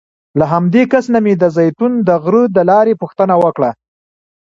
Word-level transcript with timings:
له 0.39 0.45
همدې 0.53 0.83
کس 0.91 1.05
نه 1.13 1.19
مې 1.25 1.33
د 1.37 1.43
زیتون 1.57 1.91
د 2.07 2.09
غره 2.23 2.43
د 2.55 2.57
لارې 2.69 2.93
پوښتنه 3.01 3.35
وکړه. 3.43 3.71